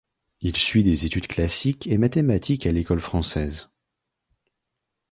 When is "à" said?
2.65-2.71